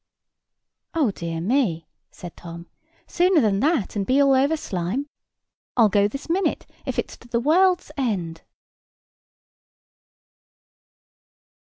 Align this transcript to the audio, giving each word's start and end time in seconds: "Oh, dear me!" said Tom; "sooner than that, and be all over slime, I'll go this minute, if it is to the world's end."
"Oh, 0.95 1.11
dear 1.11 1.39
me!" 1.39 1.85
said 2.09 2.35
Tom; 2.35 2.65
"sooner 3.05 3.39
than 3.39 3.59
that, 3.59 3.95
and 3.95 4.03
be 4.03 4.19
all 4.19 4.33
over 4.33 4.57
slime, 4.57 5.05
I'll 5.77 5.89
go 5.89 6.07
this 6.07 6.27
minute, 6.27 6.65
if 6.87 6.97
it 6.97 7.11
is 7.11 7.17
to 7.17 7.27
the 7.27 7.39
world's 7.39 7.91
end." 7.95 8.41